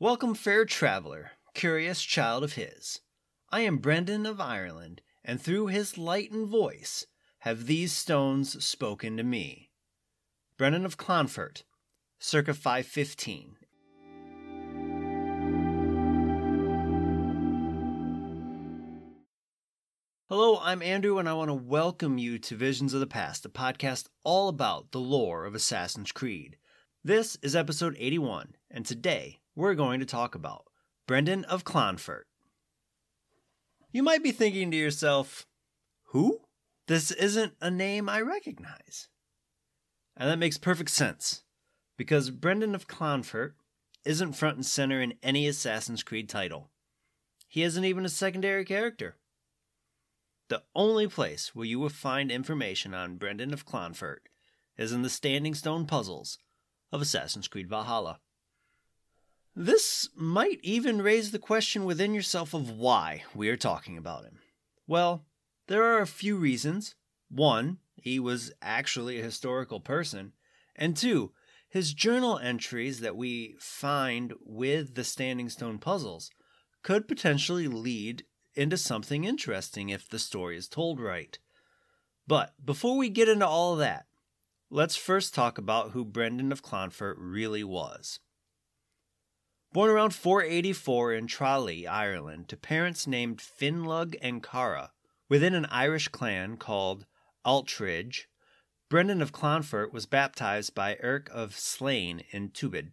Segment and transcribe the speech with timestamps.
[0.00, 3.00] Welcome, fair traveler, curious child of his.
[3.50, 7.04] I am Brendan of Ireland, and through his light and voice
[7.40, 9.72] have these stones spoken to me.
[10.56, 11.64] Brendan of Clonfert,
[12.20, 13.56] circa 515.
[20.28, 23.48] Hello, I'm Andrew, and I want to welcome you to Visions of the Past, a
[23.48, 26.56] podcast all about the lore of Assassin's Creed.
[27.02, 30.66] This is episode 81, and today we're going to talk about
[31.08, 32.22] Brendan of Clonfert.
[33.90, 35.48] You might be thinking to yourself,
[36.10, 36.42] who?
[36.86, 39.08] This isn't a name I recognize.
[40.16, 41.42] And that makes perfect sense,
[41.96, 43.54] because Brendan of Clonfert
[44.04, 46.70] isn't front and center in any Assassin's Creed title.
[47.48, 49.16] He isn't even a secondary character.
[50.50, 54.18] The only place where you will find information on Brendan of Clonfert
[54.76, 56.38] is in the Standing Stone puzzles
[56.92, 58.20] of Assassin's Creed Valhalla.
[59.54, 64.38] This might even raise the question within yourself of why we are talking about him.
[64.86, 65.26] Well,
[65.66, 66.94] there are a few reasons.
[67.28, 70.32] One, he was actually a historical person,
[70.76, 71.32] and two,
[71.68, 76.30] his journal entries that we find with the Standing Stone puzzles
[76.82, 81.38] could potentially lead into something interesting if the story is told right.
[82.26, 84.06] But before we get into all that,
[84.70, 88.20] let's first talk about who Brendan of Clonfert really was.
[89.70, 94.92] Born around 484 in Tralee, Ireland, to parents named Finlug and Cara,
[95.28, 97.04] within an Irish clan called
[97.44, 98.28] Altridge,
[98.88, 102.92] Brendan of Clonfert was baptized by Eric of Slane in Tubrid.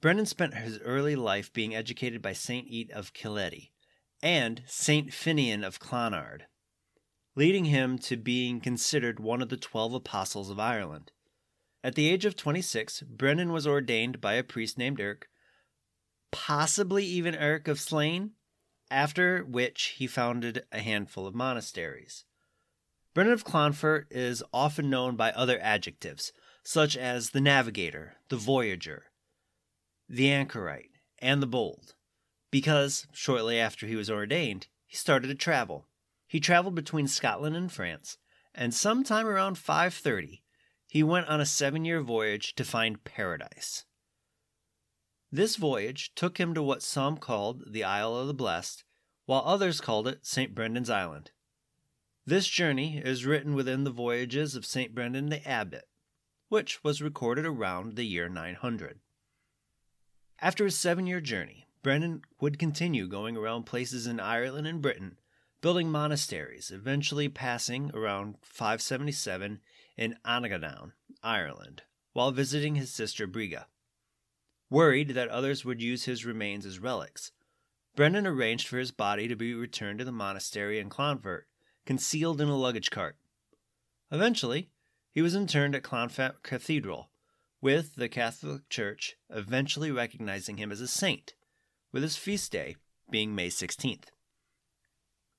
[0.00, 3.70] Brendan spent his early life being educated by Saint Ita of Killeedy
[4.20, 6.42] and Saint Finian of Clonard,
[7.36, 11.12] leading him to being considered one of the twelve apostles of Ireland.
[11.84, 15.28] At the age of 26, Brendan was ordained by a priest named Eric,
[16.32, 18.32] possibly even Eric of Slane,
[18.90, 22.24] after which he founded a handful of monasteries.
[23.14, 26.32] Brendan of Clonfert is often known by other adjectives,
[26.64, 29.04] such as the navigator, the voyager,
[30.08, 31.94] the anchorite, and the bold,
[32.50, 35.86] because shortly after he was ordained, he started to travel.
[36.26, 38.16] He traveled between Scotland and France,
[38.54, 40.42] and sometime around 530,
[40.86, 43.84] he went on a seven year voyage to find paradise.
[45.34, 48.84] This voyage took him to what some called the Isle of the Blessed,
[49.24, 50.54] while others called it St.
[50.54, 51.30] Brendan's Island.
[52.26, 54.94] This journey is written within the voyages of St.
[54.94, 55.88] Brendan the Abbot,
[56.50, 59.00] which was recorded around the year 900.
[60.38, 65.18] After his seven year journey, Brendan would continue going around places in Ireland and Britain,
[65.62, 69.60] building monasteries, eventually passing around 577
[69.96, 73.64] in Annaghdown, Ireland, while visiting his sister Briga.
[74.72, 77.32] Worried that others would use his remains as relics,
[77.94, 81.42] Brendan arranged for his body to be returned to the monastery in Clonfert,
[81.84, 83.18] concealed in a luggage cart.
[84.10, 84.70] Eventually,
[85.10, 87.10] he was interned at Clonfert Cathedral,
[87.60, 91.34] with the Catholic Church eventually recognizing him as a saint,
[91.92, 92.76] with his feast day
[93.10, 94.06] being May 16th.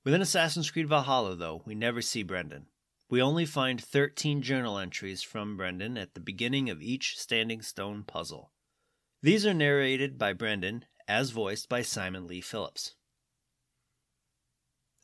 [0.03, 2.67] Within Assassin's Creed Valhalla, though, we never see Brendan.
[3.09, 8.03] We only find 13 journal entries from Brendan at the beginning of each Standing Stone
[8.03, 8.51] puzzle.
[9.23, 12.95] These are narrated by Brendan, as voiced by Simon Lee Phillips.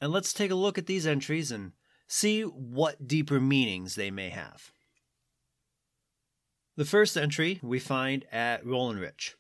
[0.02, 1.72] And let's take a look at these entries and
[2.06, 4.74] see what deeper meanings they may have.
[6.76, 9.36] The first entry we find at Rolanrich.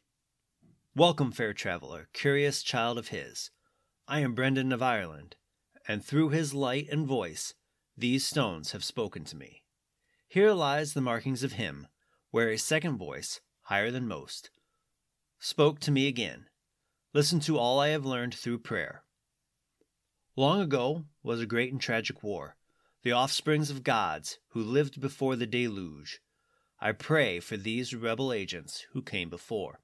[0.96, 3.52] Welcome, fair traveler, curious child of his.
[4.08, 5.36] I am Brendan of Ireland,
[5.90, 7.54] and through his light and voice
[7.98, 9.66] these stones have spoken to me.
[10.30, 11.88] Here lies the markings of him,
[12.32, 14.52] where a second voice, higher than most,
[15.40, 16.46] spoke to me again.
[17.14, 19.04] Listen to all I have learned through prayer.
[20.36, 22.56] Long ago was a great and tragic war,
[23.04, 26.20] the offsprings of gods who lived before the deluge.
[26.80, 29.80] I pray for these rebel agents who came before.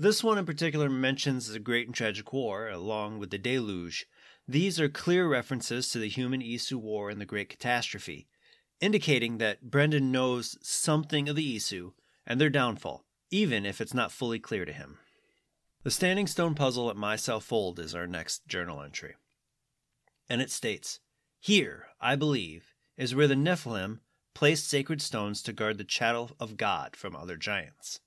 [0.00, 4.06] This one in particular mentions the Great and Tragic War, along with the Deluge.
[4.46, 8.28] These are clear references to the human Isu War and the Great Catastrophe,
[8.80, 14.12] indicating that Brendan knows something of the Isu and their downfall, even if it's not
[14.12, 14.98] fully clear to him.
[15.84, 19.14] The Standing Stone puzzle at Mitchell's Fold is our next journal entry.
[20.28, 21.00] And it states
[21.40, 24.00] Here, I believe, is where the Nephilim
[24.34, 28.00] placed sacred stones to guard the chattel of God from other giants.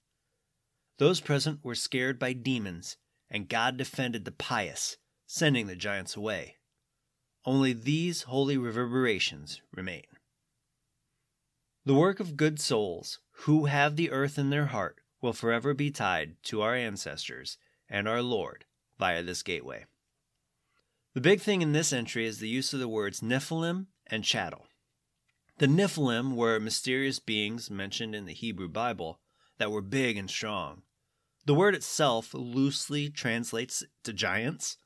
[0.97, 2.97] Those present were scared by demons,
[3.29, 6.57] and God defended the pious, sending the giants away.
[7.44, 10.06] Only these holy reverberations remain.
[11.83, 15.91] The work of good souls, who have the earth in their heart, will forever be
[15.91, 17.57] tied to our ancestors
[17.89, 18.65] and our Lord
[18.97, 19.85] via this gateway.
[21.13, 24.68] The big thing in this entry is the use of the words Nephilim and chattel.
[25.57, 29.19] The Nephilim were mysterious beings mentioned in the Hebrew Bible
[29.57, 30.83] that were big and strong.
[31.45, 34.77] The word itself loosely translates to giants,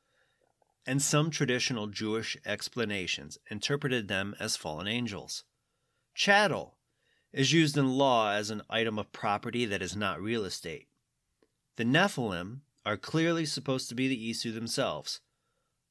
[0.86, 5.44] and some traditional Jewish explanations interpreted them as fallen angels.
[6.14, 6.75] Chattel
[7.32, 10.88] is used in law as an item of property that is not real estate.
[11.76, 15.20] The Nephilim are clearly supposed to be the Isu themselves,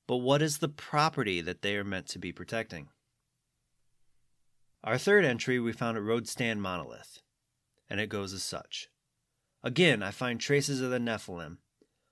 [0.07, 2.89] but what is the property that they are meant to be protecting?
[4.83, 7.19] Our third entry we found at Rudston Monolith,
[7.89, 8.87] and it goes as such.
[9.63, 11.57] Again, I find traces of the Nephilim.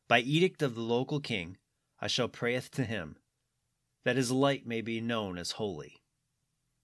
[0.07, 1.57] By edict of the local king,
[2.01, 3.15] I shall prayeth to him,
[4.03, 6.02] that his light may be known as holy.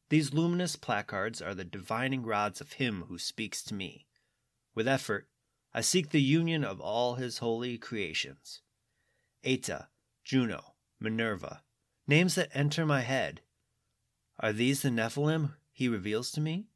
[0.10, 4.08] These luminous placards are the divining rods of him who speaks to me.
[4.74, 5.28] With effort,
[5.72, 8.62] I seek the union of all his holy creations.
[9.44, 9.90] Eta,
[10.24, 11.64] Juno, Minerva,
[12.08, 13.42] names that enter my head.
[14.40, 16.70] Are these the Nephilim he reveals to me?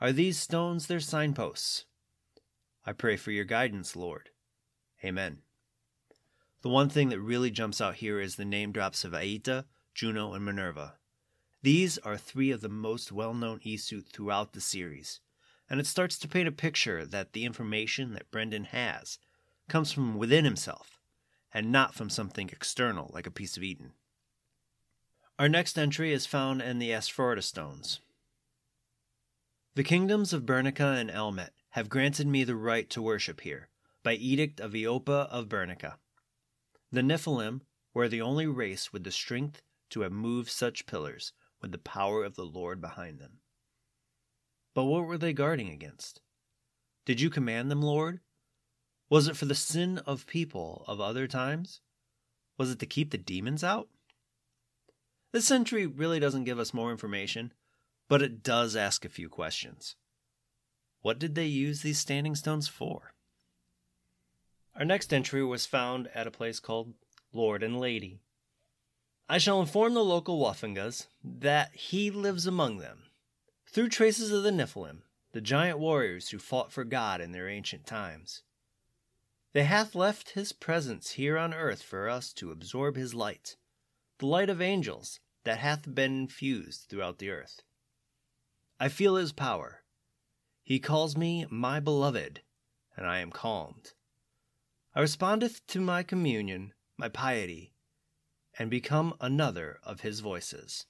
[0.00, 1.84] Are these stones their signposts?
[2.84, 4.30] I pray for your guidance, Lord.
[5.04, 5.42] Amen.
[6.62, 10.32] The one thing that really jumps out here is the name drops of Aita, Juno,
[10.32, 10.94] and Minerva.
[11.64, 15.20] These are three of the most well known Isu throughout the series,
[15.70, 19.18] and it starts to paint a picture that the information that Brendan has
[19.66, 21.00] comes from within himself
[21.54, 23.94] and not from something external like a piece of Eden.
[25.38, 28.00] Our next entry is found in the Aspharta stones.
[29.74, 33.70] The kingdoms of Bernicia and Elmet have granted me the right to worship here,
[34.02, 35.94] by edict of Eopa of Bernicia.
[36.92, 37.62] The Nephilim
[37.94, 41.32] were the only race with the strength to have moved such pillars
[41.64, 43.38] with the power of the Lord behind them.
[44.74, 46.20] But what were they guarding against?
[47.06, 48.20] Did you command them, Lord?
[49.08, 51.80] Was it for the sin of people of other times?
[52.58, 53.88] Was it to keep the demons out?
[55.32, 57.54] This entry really doesn't give us more information,
[58.10, 59.96] but it does ask a few questions.
[61.00, 63.14] What did they use these standing stones for?
[64.76, 66.92] Our next entry was found at a place called
[67.32, 68.20] Lord and Lady.
[69.28, 73.04] I shall inform the local Wafangas that he lives among them.
[73.66, 77.86] Through traces of the Nephilim, the giant warriors who fought for God in their ancient
[77.86, 78.42] times.
[79.52, 83.56] They hath left his presence here on earth for us to absorb his light,
[84.18, 87.62] the light of angels that hath been infused throughout the earth.
[88.78, 89.82] I feel his power.
[90.62, 92.42] He calls me my beloved,
[92.96, 93.92] and I am calmed.
[94.94, 97.73] I respondeth to my communion, my piety,
[98.58, 100.86] and become another of his voices.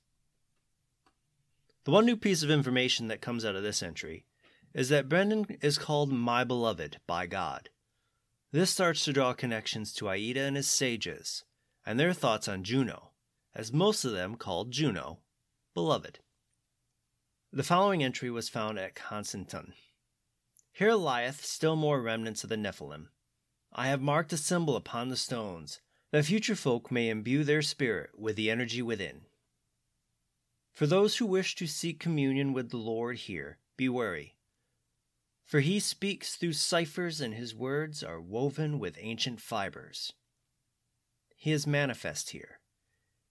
[1.85, 4.25] The one new piece of information that comes out of this entry
[4.73, 7.69] is that Brendan is called my beloved by God.
[8.53, 11.45] This starts to draw connections to Aita and his sages,
[11.85, 13.11] and their thoughts on Juno,
[13.55, 15.19] as most of them called Juno
[15.75, 16.21] beloved.
[17.53, 19.75] The following entry was found at Constantin.
[20.73, 23.09] Here lieth still more remnants of the Nephilim,
[23.77, 25.81] I have marked a symbol upon the stones,
[26.15, 29.23] that future folk may imbue their spirit with the energy within.
[30.73, 34.37] For those who wish to seek communion with the Lord here, be wary.
[35.45, 40.13] For he speaks through ciphers, and his words are woven with ancient fibers.
[41.35, 42.61] He is manifest here.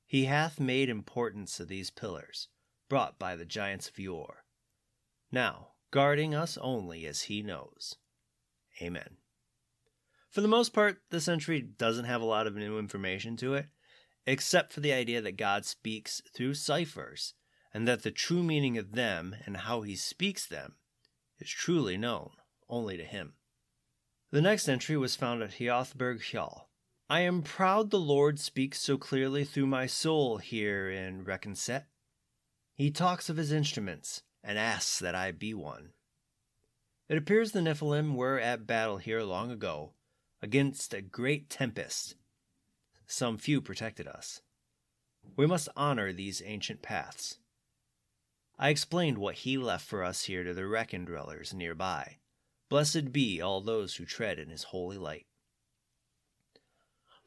[0.06, 2.50] He hath made importance of these pillars,
[2.90, 4.44] brought by the giants of yore.
[5.32, 7.96] Now, guarding us only as he knows.
[8.82, 9.20] Amen.
[10.34, 13.68] For the most part, this entry doesn't have a lot of new information to it,
[14.26, 17.36] except for the idea that God speaks through ciphers,
[17.72, 20.78] and that the true meaning of them and how he speaks them
[21.38, 22.32] is truly known
[22.68, 23.34] only to him.
[24.32, 26.64] The next entry was found at Hiothberg Hjal.
[27.08, 31.86] I am proud the Lord speaks so clearly through my soul here in Reconset.
[32.74, 35.92] He talks of his instruments and asks that I be one.
[37.08, 39.94] It appears the Nephilim were at battle here long ago,
[40.44, 42.16] against a great tempest.
[43.08, 44.42] Some few protected us.
[45.38, 47.38] We must honor these ancient paths.
[48.60, 52.18] I explained what he left for us here to the Reckon dwellers nearby.
[52.70, 55.28] Blessed be all those who tread in his holy light.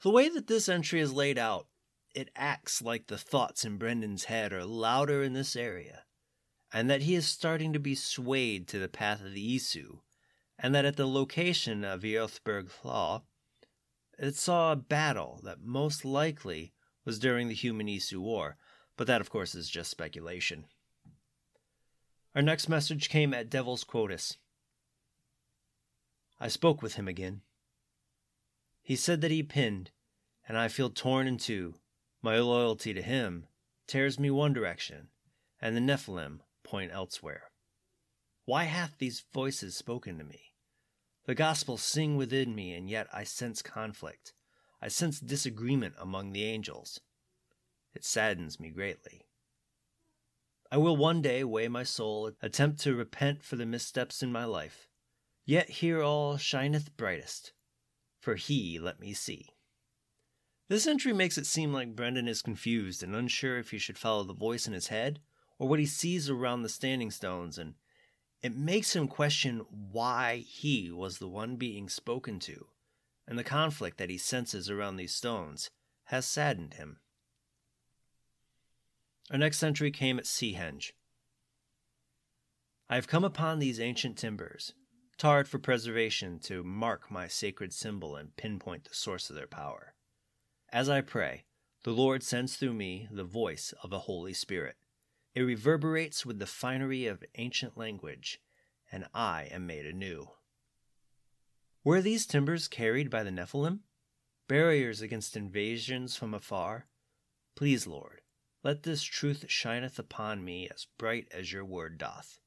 [0.02, 1.68] The way that this entry is laid out,
[2.14, 6.04] it acts like the thoughts in Brendan's head are louder in this area,
[6.70, 10.00] and that he is starting to be swayed to the path of the Isu
[10.59, 13.23] and that at the location of Eothberg Law,
[14.19, 16.73] it saw a battle that most likely
[17.05, 18.57] was during the Human Isu War,
[18.97, 20.67] but that, of course, is just speculation.
[22.35, 24.39] Our next message came at Devil's Quoits.
[26.39, 27.43] I spoke with him again.
[28.83, 29.91] He said that he pinned,
[30.49, 31.75] and I feel torn in two.
[32.23, 33.47] My loyalty to him
[33.87, 35.09] tears me one direction,
[35.61, 37.51] and the Nephilim point elsewhere.
[38.47, 40.55] Why hath these voices spoken to me?
[41.25, 44.33] The gospel sing within me, and yet I sense conflict.
[44.81, 47.00] I sense disagreement among the angels.
[47.93, 49.26] It saddens me greatly.
[50.71, 54.45] I will one day weigh my soul, attempt to repent for the missteps in my
[54.45, 54.88] life.
[55.45, 57.53] Yet here all shineth brightest,
[58.21, 59.50] for he let me see.
[60.69, 64.23] This entry makes it seem like Brendan is confused and unsure if he should follow
[64.23, 65.21] the voice in his head
[65.59, 67.75] or what he sees around the standing stones, and
[68.43, 72.66] it makes him question why he was the one being spoken to,
[73.26, 75.71] and the conflict that he senses around these stones
[76.05, 76.99] has saddened him.
[79.31, 80.93] Our next century came at Seahenge.
[82.88, 84.75] I have come upon these ancient timbers,
[85.19, 89.95] tarred for preservation to mark my sacred symbol and pinpoint the source of their power.
[90.73, 91.45] As I pray,
[91.83, 94.76] the Lord sends through me the voice of the Holy Spirit.
[95.37, 98.40] It reverberates with the finery of ancient language,
[98.90, 100.31] and I am made anew.
[101.85, 103.81] Were these timbers carried by the Nephilim?
[104.49, 106.87] Barriers against invasions from afar?
[107.55, 108.23] Please, Lord,
[108.64, 112.40] let this truth shineth upon me as bright as your word doth.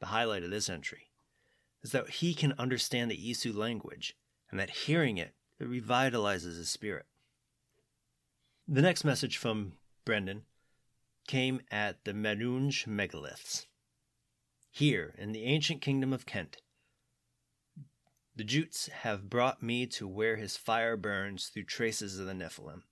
[0.00, 1.12] The highlight of this entry
[1.82, 4.18] is that he can understand the Isu language,
[4.50, 7.06] and that hearing it, it revitalizes his spirit.
[8.68, 9.72] The next message from
[10.04, 10.42] Brendan
[11.26, 13.66] came at the Menunge megaliths.
[14.70, 16.62] Here, in the ancient kingdom of Kent,
[18.34, 22.82] the Jutes have brought me to where his fire burns through traces of the Nephilim.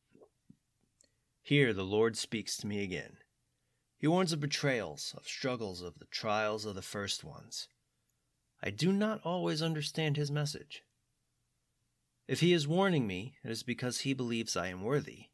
[1.42, 3.16] Here the Lord speaks to me again.
[3.96, 7.68] He warns of betrayals, of struggles, of the trials of the first ones.
[8.62, 10.84] I do not always understand his message.
[12.28, 15.29] If he is warning me, it is because he believes I am worthy.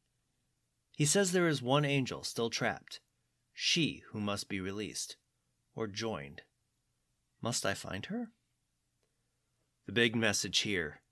[0.96, 3.00] He says there is one angel still trapped,
[3.52, 5.16] she who must be released,
[5.74, 6.40] or joined.
[7.42, 8.30] Must I find her?
[9.84, 11.02] The big message here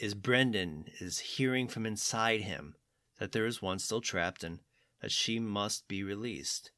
[0.00, 2.76] is Brendan is hearing from inside him
[3.18, 4.60] that there is one still trapped and
[5.02, 6.70] that she must be released,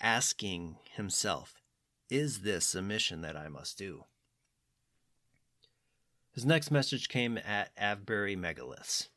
[0.00, 1.60] asking himself,
[2.08, 4.04] Is this a mission that I must do?
[6.30, 9.08] His next message came at Avebury Megaliths.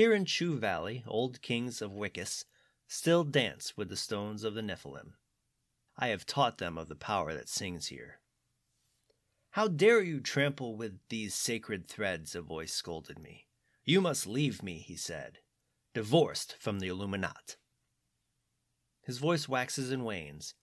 [0.00, 2.46] Here in Chu Valley, old kings of Wickus
[2.88, 5.12] still dance with the stones of the Nephilim.
[5.94, 8.20] I have taught them of the power that sings here.
[9.50, 12.34] How dare you trample with these sacred threads?
[12.34, 13.48] A voice scolded me.
[13.84, 15.40] You must leave me, he said
[15.92, 17.56] divorced from the Illuminat.
[19.02, 20.54] His voice waxes and wanes,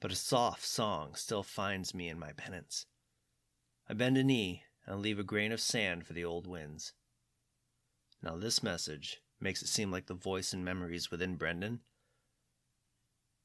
[0.00, 2.86] but a soft song still finds me in my penance.
[3.86, 6.94] I bend a knee and leave a grain of sand for the old winds.
[8.22, 11.80] Now, this message makes it seem like the voice and memories within Brendan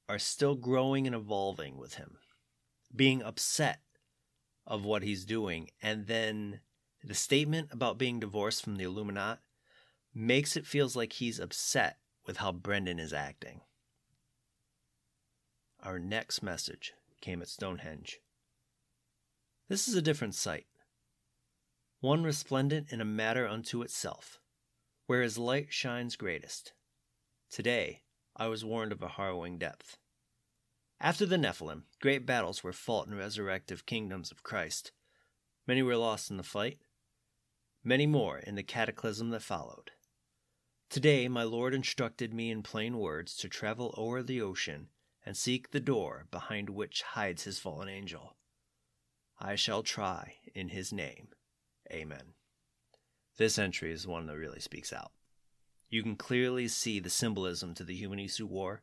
[0.09, 2.17] are still growing and evolving with him,
[2.95, 3.81] being upset
[4.65, 6.61] of what he's doing, and then
[7.03, 9.41] the statement about being divorced from the Illuminati
[10.13, 13.61] makes it feels like he's upset with how Brendan is acting.
[15.81, 18.19] Our next message came at Stonehenge.
[19.67, 20.67] This is a different sight,
[21.99, 24.39] one resplendent in a matter unto itself,
[25.05, 26.73] where his light shines greatest.
[27.49, 28.03] Today
[28.35, 29.97] I was warned of a harrowing depth.
[30.99, 34.91] After the Nephilim, great battles were fought in resurrective kingdoms of Christ.
[35.67, 36.79] Many were lost in the fight,
[37.83, 39.91] many more in the cataclysm that followed.
[40.89, 44.89] Today my Lord instructed me in plain words to travel o'er the ocean
[45.25, 48.35] and seek the door behind which hides his fallen angel.
[49.39, 51.29] I shall try in his name.
[51.91, 52.33] Amen.
[53.37, 55.11] This entry is one that really speaks out.
[55.89, 58.81] You can clearly see the symbolism to the human Isu war,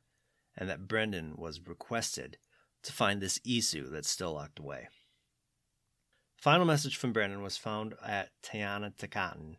[0.57, 2.39] and that Brendan was requested
[2.83, 4.89] to find this Isu that's still locked away.
[6.37, 9.57] Final message from Brendan was found at Tiana Takatan.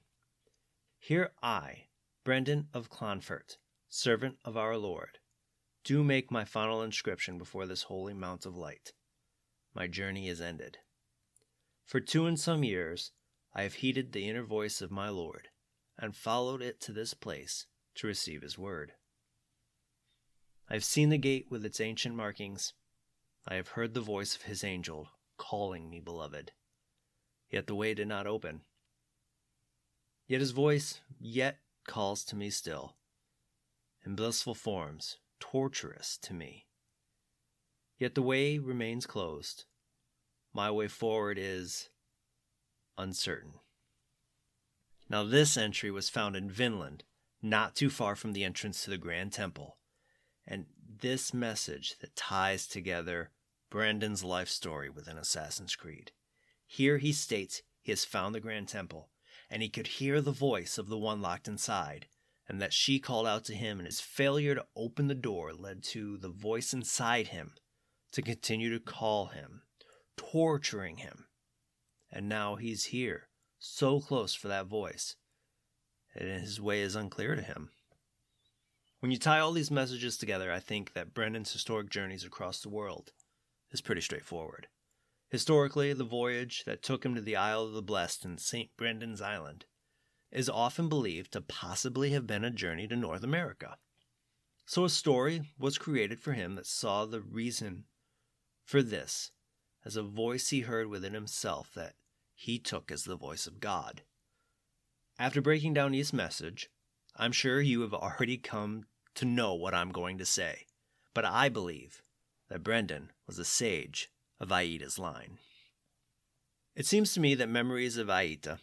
[0.98, 1.86] Here I,
[2.24, 3.58] Brendan of Clonfert,
[3.90, 5.20] servant of our Lord,
[5.84, 8.94] do make my final inscription before this holy mount of light.
[9.74, 10.80] My journey is ended.
[11.86, 13.12] For two and some years
[13.54, 15.50] I have heeded the inner voice of my Lord,
[15.98, 17.66] and followed it to this place
[17.96, 18.94] to receive his word.
[20.70, 22.74] I have seen the gate with its ancient markings.
[23.46, 26.54] I have heard the voice of his angel calling me beloved.
[27.50, 28.62] Yet the way did not open.
[30.28, 32.96] Yet his voice yet calls to me still,
[34.06, 36.68] in blissful forms, torturous to me.
[37.98, 39.66] Yet the way remains closed.
[40.54, 41.90] My way forward is
[42.98, 43.54] uncertain.
[45.10, 47.04] Now, this entry was found in Vinland,
[47.42, 49.78] not too far from the entrance to the Grand Temple.
[50.48, 50.66] And
[51.02, 53.32] this message that ties together
[53.70, 56.12] Brendan's life story within Assassin's Creed.
[56.66, 59.10] Here he states he has found the Grand Temple,
[59.50, 62.08] and he could hear the voice of the one locked inside,
[62.48, 65.84] and that she called out to him, and his failure to open the door led
[65.84, 67.54] to the voice inside him
[68.12, 69.64] to continue to call him,
[70.18, 71.26] torturing him.
[72.12, 75.16] And now he's here, so close for that voice,
[76.14, 77.70] and his way is unclear to him.
[79.00, 82.70] When you tie all these messages together, I think that Brendan's historic journeys across the
[82.70, 83.14] world
[83.72, 84.68] is pretty straightforward.
[85.30, 88.70] Historically, the voyage that took him to the Isle of the Blessed in St.
[88.78, 89.66] Brendan's Island
[90.32, 93.78] is often believed to possibly have been a journey to North America.
[94.66, 97.86] So a story was created for him that saw the reason
[98.64, 99.32] for this
[99.84, 101.96] as a voice he heard within himself that
[102.42, 104.02] he took as the voice of God.
[105.20, 106.72] After breaking down his message,
[107.16, 110.66] I'm sure you have already come to know what I'm going to say,
[111.14, 112.02] but I believe
[112.50, 115.38] that Brendan was a sage of Aita's line.
[116.76, 118.60] It seems to me that memories of Aida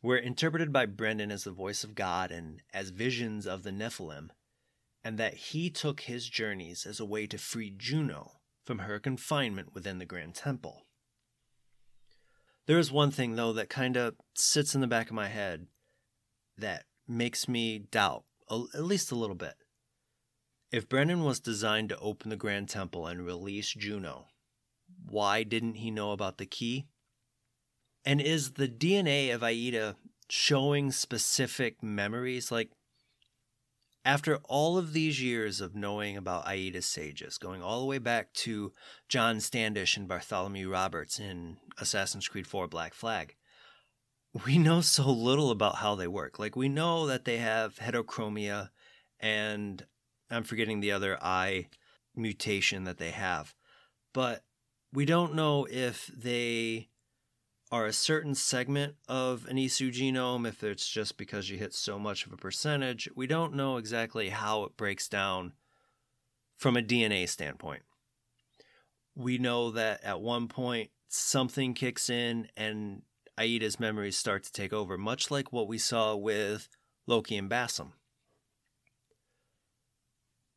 [0.00, 4.30] were interpreted by Brendan as the voice of God and as visions of the Nephilim,
[5.02, 9.74] and that he took his journeys as a way to free Juno from her confinement
[9.74, 10.86] within the Grand Temple.
[12.66, 15.66] There is one thing, though, that kind of sits in the back of my head
[16.56, 19.54] that makes me doubt, at least a little bit.
[20.70, 24.28] If Brendan was designed to open the Grand Temple and release Juno,
[25.08, 26.86] why didn't he know about the key?
[28.04, 29.96] And is the DNA of Aita
[30.28, 32.50] showing specific memories?
[32.50, 32.70] Like,
[34.04, 38.32] after all of these years of knowing about Aita's sages, going all the way back
[38.34, 38.72] to
[39.08, 43.36] John Standish and Bartholomew Roberts in Assassin's Creed 4 Black Flag,
[44.46, 46.38] we know so little about how they work.
[46.38, 48.70] Like, we know that they have heterochromia
[49.20, 49.86] and
[50.30, 51.68] I'm forgetting the other eye
[52.16, 53.54] mutation that they have.
[54.12, 54.42] But
[54.92, 56.88] we don't know if they
[57.72, 61.98] are a certain segment of an Isu genome, if it's just because you hit so
[61.98, 63.08] much of a percentage.
[63.16, 65.54] We don't know exactly how it breaks down
[66.54, 67.80] from a DNA standpoint.
[69.14, 73.02] We know that at one point something kicks in and
[73.38, 76.68] Aita's memories start to take over, much like what we saw with
[77.06, 77.92] Loki and Basim.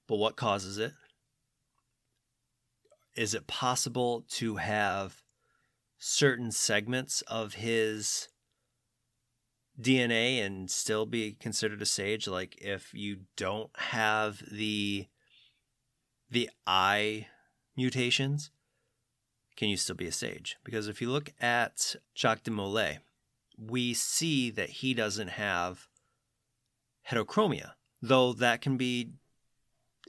[0.05, 0.91] But what causes it?
[3.15, 5.23] Is it possible to have
[5.97, 8.29] certain segments of his
[9.79, 12.27] DNA and still be considered a sage?
[12.27, 15.07] Like if you don't have the
[16.29, 17.27] the eye
[17.77, 18.51] mutations,
[19.55, 20.57] can you still be a sage?
[20.63, 22.99] Because if you look at Jacques de Molay,
[23.57, 25.87] we see that he doesn't have
[27.09, 29.11] heterochromia, though that can be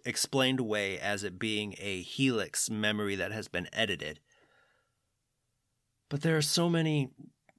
[0.04, 4.20] explained away as it being a helix memory that has been edited.
[6.08, 7.10] But there are so many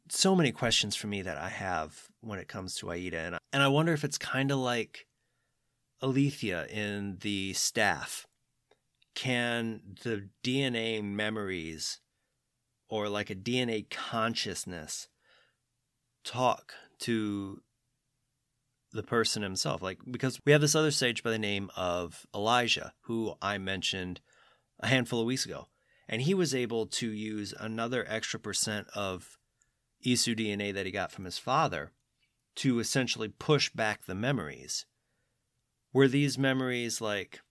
[0.09, 3.39] so many questions for me that I have when it comes to Aita and I,
[3.51, 5.05] and I wonder if it's kind of like
[6.01, 8.25] Aletheia in the staff.
[9.15, 11.99] Can the DNA memories
[12.89, 15.09] or like a DNA consciousness
[16.23, 17.61] talk to
[18.91, 19.81] the person himself.
[19.81, 24.21] Like, because we have this other sage by the name of Elijah, who I mentioned
[24.79, 25.67] a handful of weeks ago.
[26.09, 29.37] And he was able to use another extra percent of
[30.05, 31.91] Isu DNA that he got from his father
[32.55, 34.85] to essentially push back the memories.
[35.93, 37.41] Were these memories like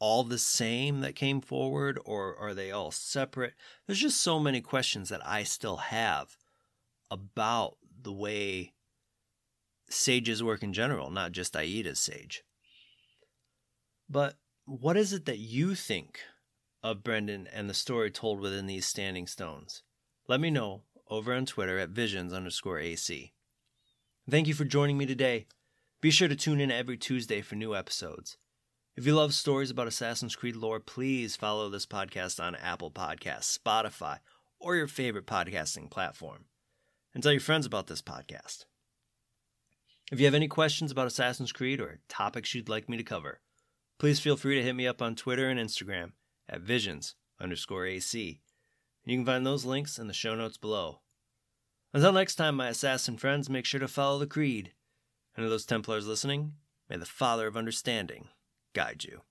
[0.00, 3.54] all the same that came forward, or are they all separate?
[3.86, 6.36] There's just so many questions that I still have
[7.10, 8.74] about the way
[9.90, 12.44] sages work in general, not just Aita's sage.
[14.08, 16.20] But what is it that you think
[16.82, 19.82] of Brendan and the story told within these standing stones?
[20.26, 23.32] Let me know over on Twitter at visions underscore AC.
[24.30, 25.46] Thank you for joining me today.
[26.00, 28.36] Be sure to tune in every Tuesday for new episodes.
[28.96, 33.58] If you love stories about Assassin's Creed lore, please follow this podcast on Apple Podcasts,
[33.58, 34.18] Spotify,
[34.60, 36.44] or your favorite podcasting platform.
[37.14, 38.64] And tell your friends about this podcast.
[40.10, 43.40] If you have any questions about Assassin's Creed or topics you'd like me to cover,
[43.98, 46.12] please feel free to hit me up on Twitter and Instagram
[46.48, 48.40] at visions underscore AC.
[49.04, 51.00] You can find those links in the show notes below.
[51.94, 54.72] Until next time, my assassin friends, make sure to follow the creed.
[55.34, 56.54] And to those Templars listening,
[56.90, 58.28] may the Father of Understanding
[58.74, 59.22] guide you.